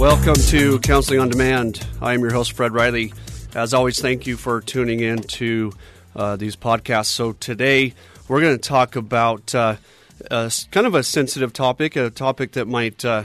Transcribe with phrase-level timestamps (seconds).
[0.00, 1.86] Welcome to Counseling on Demand.
[2.00, 3.12] I am your host, Fred Riley.
[3.54, 5.74] As always, thank you for tuning in to
[6.16, 7.08] uh, these podcasts.
[7.08, 7.92] So, today
[8.26, 9.76] we're going to talk about uh,
[10.30, 13.24] kind of a sensitive topic, a topic that might uh,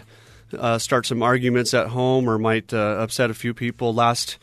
[0.60, 3.94] uh start some arguments at home or might uh, upset a few people.
[3.94, 4.38] Last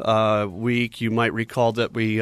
[0.00, 2.20] uh, week, you might recall that we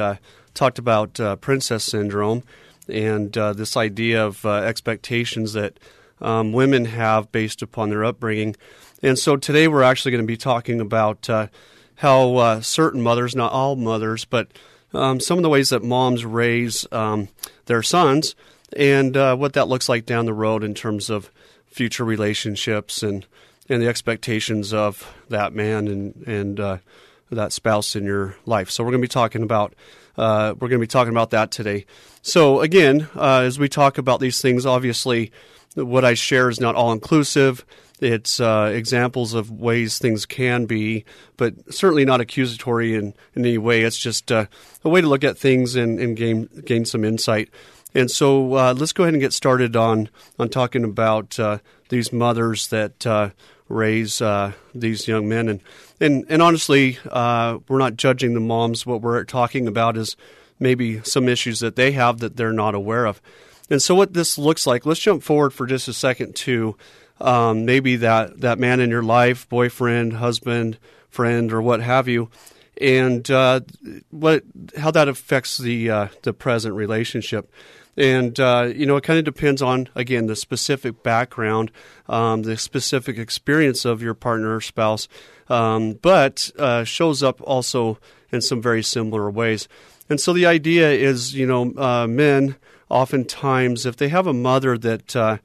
[0.52, 2.42] talked about princess syndrome
[2.86, 5.78] and this idea of expectations that
[6.20, 8.56] um, women have based upon their upbringing.
[9.04, 11.48] And so today we're actually going to be talking about uh,
[11.96, 14.48] how uh, certain mothers, not all mothers, but
[14.94, 17.28] um, some of the ways that moms raise um,
[17.66, 18.34] their sons
[18.74, 21.30] and uh, what that looks like down the road in terms of
[21.66, 23.26] future relationships and,
[23.68, 26.78] and the expectations of that man and, and uh,
[27.30, 28.70] that spouse in your life.
[28.70, 29.74] So we're going to be talking about
[30.16, 31.84] uh, we're going to be talking about that today.
[32.22, 35.30] So again, uh, as we talk about these things, obviously,
[35.74, 37.66] what I share is not all inclusive.
[38.00, 41.04] It's uh, examples of ways things can be,
[41.36, 43.82] but certainly not accusatory in, in any way.
[43.82, 44.46] It's just uh,
[44.82, 47.50] a way to look at things and, and gain gain some insight.
[47.94, 52.12] And so uh, let's go ahead and get started on on talking about uh, these
[52.12, 53.30] mothers that uh,
[53.68, 55.48] raise uh, these young men.
[55.48, 55.60] And
[56.00, 58.84] and and honestly, we're not judging the moms.
[58.84, 60.16] What we're talking about is
[60.58, 63.22] maybe some issues that they have that they're not aware of.
[63.70, 66.76] And so, what this looks like, let's jump forward for just a second to
[67.20, 72.28] um, maybe that, that man in your life, boyfriend, husband, friend, or what have you,
[72.80, 73.60] and uh,
[74.10, 74.42] what
[74.76, 77.50] how that affects the uh, the present relationship.
[77.96, 81.70] And uh, you know, it kind of depends on again the specific background,
[82.08, 85.06] um, the specific experience of your partner or spouse,
[85.48, 87.98] um, but uh, shows up also
[88.32, 89.68] in some very similar ways.
[90.10, 92.56] And so the idea is, you know, uh, men
[92.90, 95.38] oftentimes if they have a mother that uh,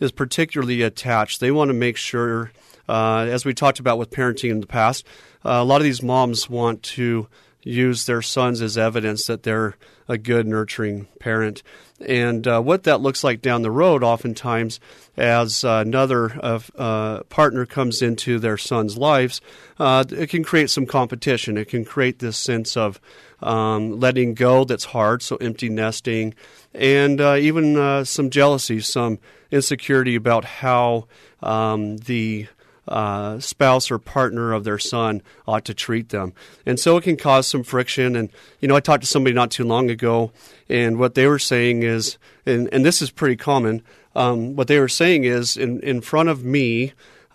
[0.00, 1.40] is particularly attached.
[1.40, 2.52] They want to make sure,
[2.88, 5.06] uh, as we talked about with parenting in the past,
[5.44, 7.28] uh, a lot of these moms want to
[7.64, 9.76] use their sons as evidence that they're
[10.06, 11.62] a good, nurturing parent.
[12.00, 14.78] And uh, what that looks like down the road, oftentimes,
[15.16, 19.40] as another uh, partner comes into their son's lives,
[19.78, 21.56] uh, it can create some competition.
[21.56, 23.00] It can create this sense of
[23.40, 26.34] um, letting go that's hard, so empty nesting,
[26.72, 29.18] and uh, even uh, some jealousy, some
[29.50, 31.06] insecurity about how
[31.42, 32.46] um, the
[32.86, 36.32] uh, spouse or partner of their son ought to treat them.
[36.66, 38.16] And so it can cause some friction.
[38.16, 38.30] And,
[38.60, 40.32] you know, I talked to somebody not too long ago,
[40.68, 43.82] and what they were saying is, and, and this is pretty common,
[44.14, 46.92] um, what they were saying is, in, in front of me,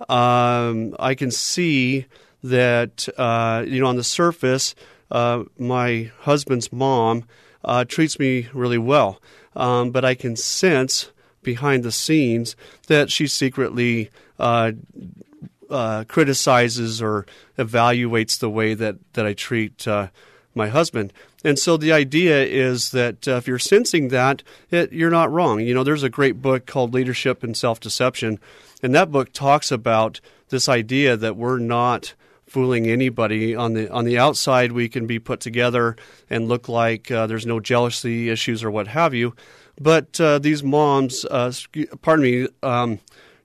[0.08, 2.06] um, I can see
[2.44, 4.76] that, uh, you know, on the surface,
[5.12, 7.26] uh, my husband's mom
[7.66, 9.22] uh, treats me really well.
[9.56, 11.12] Um, but I can sense
[11.42, 12.56] behind the scenes
[12.88, 14.72] that she secretly uh,
[15.70, 17.26] uh, criticizes or
[17.58, 20.08] evaluates the way that, that I treat uh,
[20.56, 21.14] my husband.
[21.44, 25.62] And so the idea is that uh, if you're sensing that, it, you're not wrong.
[25.62, 28.40] You know, there's a great book called Leadership and Self Deception,
[28.84, 30.20] and that book talks about
[30.50, 32.14] this idea that we're not
[32.46, 35.96] fooling anybody on the on the outside we can be put together
[36.30, 39.36] and look like uh, there's no jealousy issues or what have you
[39.80, 41.52] but uh, these moms uh,
[42.02, 43.00] pardon me um,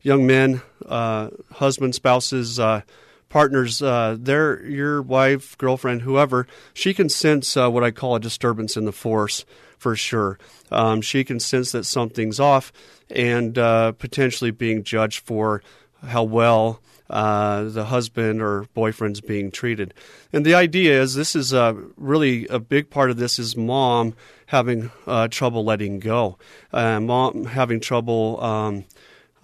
[0.04, 2.82] young men uh, husbands spouses uh,
[3.28, 8.76] partners uh, they're your wife girlfriend whoever she can sense what i call a disturbance
[8.76, 9.44] in the force
[9.76, 10.38] for sure
[10.70, 12.72] um, she can sense that something's off
[13.10, 15.60] and potentially being judged for
[16.06, 16.80] how well
[17.10, 19.94] uh, the husband or boyfriend's being treated.
[20.32, 24.14] And the idea is this is uh, really a big part of this is mom
[24.46, 26.38] having uh, trouble letting go,
[26.72, 28.84] uh, mom having trouble um,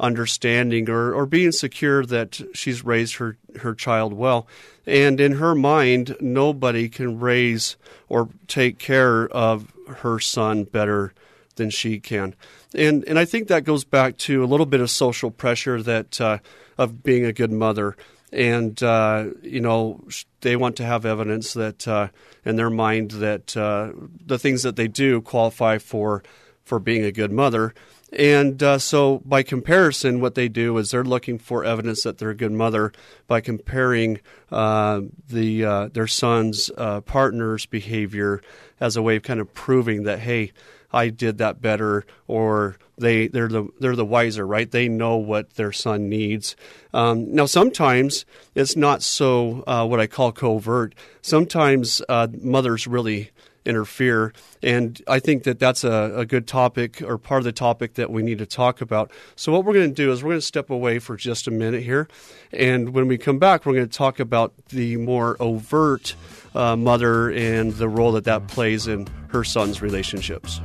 [0.00, 4.48] understanding or, or being secure that she's raised her, her child well.
[4.86, 7.76] And in her mind, nobody can raise
[8.08, 11.12] or take care of her son better
[11.56, 12.34] than she can.
[12.74, 16.20] And, and I think that goes back to a little bit of social pressure that
[16.20, 16.38] uh,
[16.78, 17.96] of being a good mother.
[18.32, 20.04] And, uh, you know,
[20.40, 22.08] they want to have evidence that uh,
[22.44, 23.92] in their mind that uh,
[24.24, 26.22] the things that they do qualify for
[26.64, 27.74] for being a good mother.
[28.12, 32.30] And uh, so, by comparison, what they do is they're looking for evidence that they're
[32.30, 32.92] a good mother
[33.28, 34.20] by comparing
[34.50, 38.42] uh, the uh, their son's uh, partner's behavior
[38.80, 40.52] as a way of kind of proving that, hey,
[40.92, 44.68] I did that better, or they they're the they're the wiser, right?
[44.68, 46.56] They know what their son needs.
[46.92, 48.24] Um, now, sometimes
[48.56, 50.96] it's not so uh, what I call covert.
[51.22, 53.30] Sometimes uh, mothers really
[53.64, 54.32] interfere.
[54.62, 58.10] And I think that that's a, a, good topic or part of the topic that
[58.10, 59.10] we need to talk about.
[59.36, 61.50] So, what we're going to do is we're going to step away for just a
[61.50, 62.08] minute here.
[62.52, 66.14] And when we come back, we're going to talk about the more overt
[66.54, 70.60] uh, mother and the role that that plays in her son's relationships.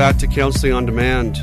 [0.00, 1.38] Back to Counseling on Demand.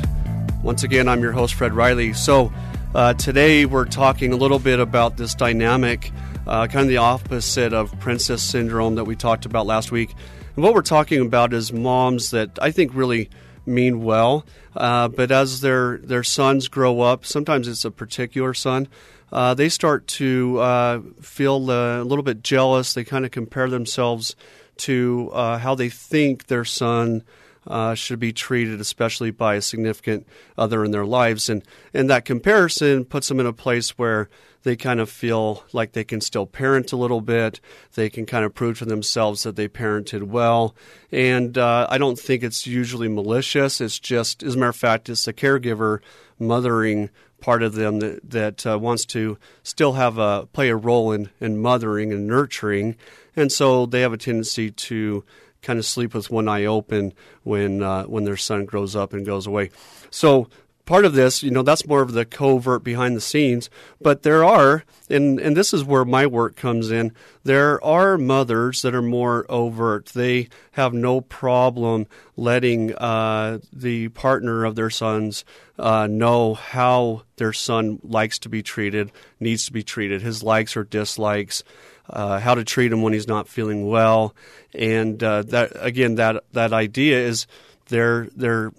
[0.64, 2.12] Once again, I'm your host, Fred Riley.
[2.12, 2.52] So,
[2.92, 6.10] uh, today we're talking a little bit about this dynamic,
[6.44, 10.12] uh, kind of the opposite of princess syndrome that we talked about last week.
[10.56, 13.30] And what we're talking about is moms that I think really
[13.64, 14.44] mean well,
[14.74, 18.88] uh, but as their their sons grow up, sometimes it's a particular son.
[19.30, 22.92] Uh, they start to uh, feel uh, a little bit jealous.
[22.92, 24.34] They kind of compare themselves
[24.78, 27.22] to uh, how they think their son
[27.68, 30.26] uh, should be treated, especially by a significant
[30.56, 31.48] other in their lives.
[31.48, 31.62] And,
[31.94, 34.28] and that comparison puts them in a place where
[34.62, 37.60] they kind of feel like they can still parent a little bit.
[37.94, 40.74] They can kind of prove to themselves that they parented well.
[41.12, 43.80] And uh, I don't think it's usually malicious.
[43.80, 46.00] It's just, as a matter of fact, it's the caregiver
[46.38, 47.10] mothering
[47.40, 51.30] part of them that, that uh, wants to still have a play a role in,
[51.40, 52.96] in mothering and nurturing.
[53.36, 55.24] And so they have a tendency to
[55.62, 57.12] kind of sleep with one eye open
[57.42, 59.70] when uh, when their son grows up and goes away.
[60.10, 60.48] So
[60.88, 63.68] part of this, you know, that's more of the covert behind the scenes.
[64.00, 67.12] But there are, and and this is where my work comes in.
[67.44, 70.06] There are mothers that are more overt.
[70.06, 72.06] They have no problem
[72.36, 75.44] letting uh, the partner of their sons
[75.78, 80.74] uh, know how their son likes to be treated, needs to be treated, his likes
[80.74, 81.62] or dislikes
[82.10, 84.34] uh, how to treat him when he's not feeling well,
[84.74, 87.46] and uh, that again that that idea is
[87.86, 88.72] they're they're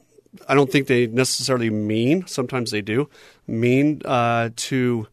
[0.47, 3.09] I don't think they necessarily mean sometimes they do
[3.47, 5.07] mean uh, to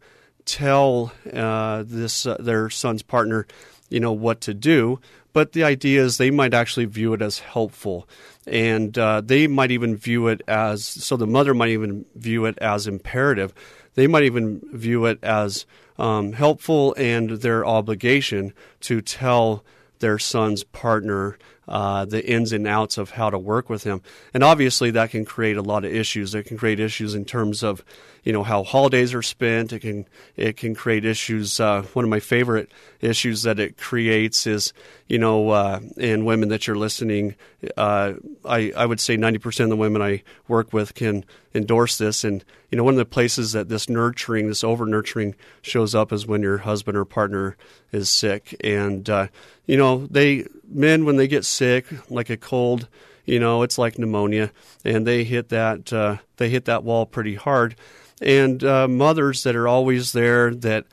[0.45, 3.47] tell uh, this uh, their son's partner
[3.89, 4.99] you know what to do,
[5.33, 8.07] but the idea is they might actually view it as helpful.
[8.45, 12.57] And uh, they might even view it as so the mother might even view it
[12.59, 13.53] as imperative
[13.97, 15.65] they might even view it as
[15.97, 19.65] um, helpful and their obligation to tell
[19.97, 21.35] their son's partner
[21.67, 24.01] uh, the ins and outs of how to work with him.
[24.33, 26.33] And obviously, that can create a lot of issues.
[26.33, 27.83] It can create issues in terms of,
[28.23, 29.73] you know, how holidays are spent.
[29.73, 30.05] It can
[30.35, 31.59] it can create issues.
[31.59, 32.71] Uh, one of my favorite
[33.01, 34.73] issues that it creates is,
[35.07, 37.35] you know, uh, and women that you're listening,
[37.75, 38.13] uh,
[38.45, 42.23] I I would say 90% of the women I work with can endorse this.
[42.23, 46.11] And you know, one of the places that this nurturing, this over nurturing, shows up
[46.11, 47.55] is when your husband or partner
[47.91, 49.27] is sick, and uh,
[49.65, 52.87] you know, they men when they get sick, like a cold,
[53.25, 54.51] you know, it's like pneumonia,
[54.85, 57.75] and they hit that uh, they hit that wall pretty hard.
[58.21, 60.85] And uh, mothers that are always there that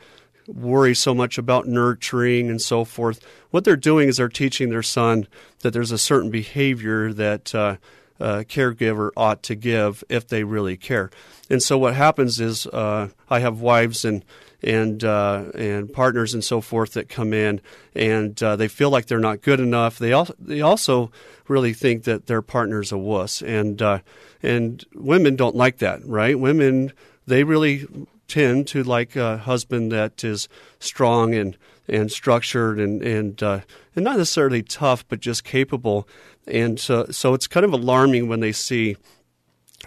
[0.47, 4.83] worry so much about nurturing and so forth, what they're doing is they're teaching their
[4.83, 5.27] son
[5.61, 7.77] that there's a certain behavior that uh,
[8.21, 11.11] a caregiver ought to give if they really care.
[11.49, 14.25] And so what happens is uh, I have wives and
[14.65, 17.61] and uh, and partners and so forth that come in
[17.95, 19.99] and uh, they feel like they're not good enough.
[19.99, 21.13] They also they also
[21.47, 23.99] really think that their partner's a wuss, and uh,
[24.43, 26.39] and women don't like that, right?
[26.39, 26.93] Women
[27.27, 27.87] they really
[28.27, 31.57] tend to like a husband that is strong and
[31.87, 33.61] and structured and and uh,
[33.95, 36.09] and not necessarily tough, but just capable.
[36.47, 38.97] And so so it's kind of alarming when they see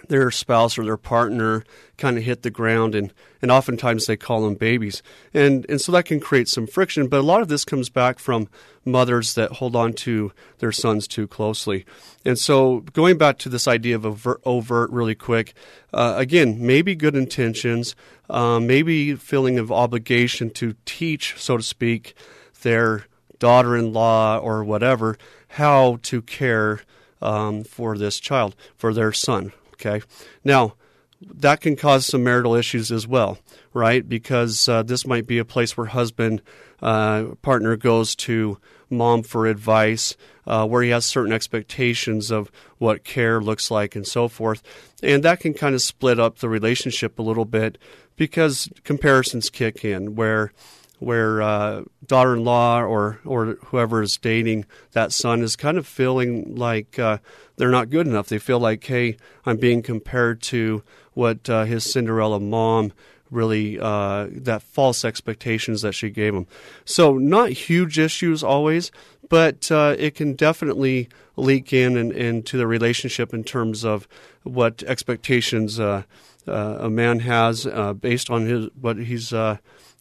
[0.08, 1.64] their spouse or their partner
[1.96, 3.12] kind of hit the ground and,
[3.42, 5.02] and oftentimes they call them babies.
[5.34, 8.18] And and so that can create some friction but a lot of this comes back
[8.18, 8.48] from
[8.84, 11.84] mothers that hold on to their sons too closely.
[12.24, 15.54] And so going back to this idea of overt, overt really quick
[15.92, 17.94] uh, again maybe good intentions
[18.30, 22.14] uh, maybe feeling of obligation to teach so to speak
[22.62, 23.06] their
[23.38, 25.16] daughter-in-law or whatever
[25.48, 26.80] how to care
[27.22, 30.04] um, for this child for their son Okay.
[30.44, 30.74] Now,
[31.20, 33.38] that can cause some marital issues as well,
[33.72, 34.08] right?
[34.08, 36.42] Because uh, this might be a place where husband
[36.80, 38.58] uh, partner goes to
[38.90, 40.16] mom for advice,
[40.46, 44.62] uh, where he has certain expectations of what care looks like and so forth.
[45.02, 47.78] And that can kind of split up the relationship a little bit
[48.16, 50.52] because comparisons kick in where
[50.98, 56.98] where uh, daughter-in-law or or whoever is dating that son is kind of feeling like
[56.98, 57.18] uh,
[57.56, 58.28] they're not good enough.
[58.28, 60.82] They feel like, hey, I'm being compared to
[61.14, 62.92] what uh, his Cinderella mom
[63.30, 66.46] really uh, that false expectations that she gave him.
[66.84, 68.90] So not huge issues always,
[69.28, 74.08] but uh, it can definitely leak in and into the relationship in terms of
[74.44, 76.04] what expectations uh,
[76.46, 77.66] a man has
[78.00, 79.32] based on his what he's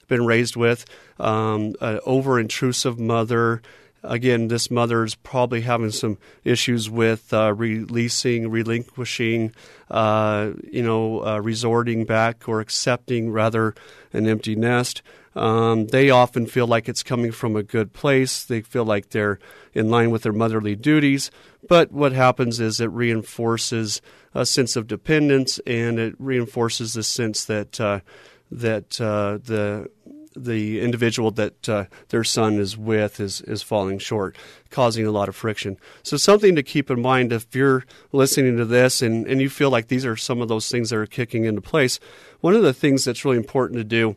[0.08, 0.86] been raised with.
[1.20, 3.62] Um, an over intrusive mother
[4.04, 9.54] again, this mother is probably having some issues with uh, releasing, relinquishing,
[9.90, 13.76] uh, you know, uh, resorting back or accepting rather
[14.14, 15.02] an empty nest.
[15.36, 18.44] Um, they often feel like it's coming from a good place.
[18.44, 19.38] They feel like they're
[19.74, 21.30] in line with their motherly duties.
[21.68, 24.02] But what happens is it reinforces
[24.34, 28.00] a sense of dependence and it reinforces the sense that uh,
[28.50, 29.90] that uh, the
[30.44, 34.36] the individual that uh, their son is with is, is falling short,
[34.70, 35.78] causing a lot of friction.
[36.04, 39.70] So, something to keep in mind if you're listening to this and, and you feel
[39.70, 42.00] like these are some of those things that are kicking into place,
[42.42, 44.16] one of the things that's really important to do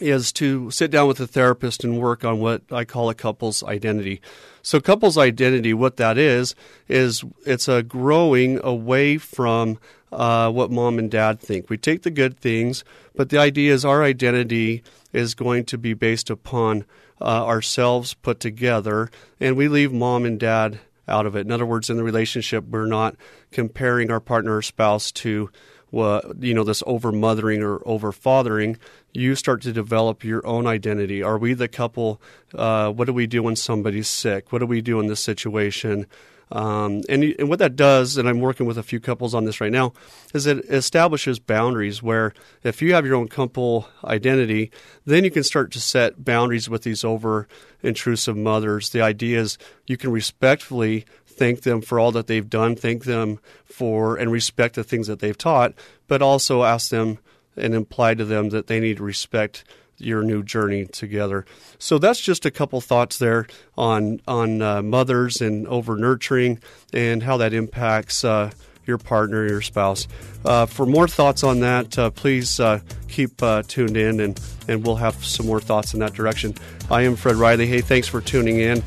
[0.00, 3.62] is to sit down with a therapist and work on what I call a couple's
[3.62, 4.20] identity.
[4.62, 6.54] So, couple's identity, what that is,
[6.88, 9.78] is it's a growing away from
[10.12, 11.70] uh, what mom and dad think.
[11.70, 15.94] We take the good things, but the idea is our identity is going to be
[15.94, 16.84] based upon
[17.20, 21.46] uh, ourselves put together, and we leave mom and dad out of it.
[21.46, 23.16] In other words, in the relationship, we're not
[23.50, 25.50] comparing our partner or spouse to
[25.90, 28.76] what you know this over mothering or over fathering
[29.12, 31.22] you start to develop your own identity.
[31.22, 32.20] Are we the couple
[32.54, 34.52] uh, what do we do when somebody's sick?
[34.52, 36.06] What do we do in this situation?
[36.50, 39.60] Um, and, and what that does, and I'm working with a few couples on this
[39.60, 39.92] right now,
[40.32, 44.70] is it establishes boundaries where if you have your own couple identity,
[45.04, 47.46] then you can start to set boundaries with these over
[47.82, 48.90] intrusive mothers.
[48.90, 51.04] The idea is you can respectfully
[51.38, 55.20] thank them for all that they've done, thank them for and respect the things that
[55.20, 55.74] they've taught,
[56.06, 57.18] but also ask them
[57.56, 59.64] and imply to them that they need to respect
[59.98, 61.44] your new journey together.
[61.78, 66.60] So that's just a couple thoughts there on on uh, mothers and over nurturing
[66.92, 68.52] and how that impacts uh,
[68.88, 70.08] your partner, your spouse.
[70.44, 74.84] Uh, for more thoughts on that, uh, please uh, keep uh, tuned in and and
[74.84, 76.54] we'll have some more thoughts in that direction.
[76.90, 77.66] I am Fred Riley.
[77.66, 78.82] Hey, thanks for tuning in.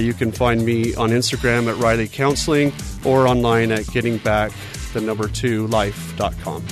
[0.00, 2.72] you can find me on Instagram at Riley Counseling
[3.04, 4.52] or online at gettingback
[4.92, 6.64] the number two life.com.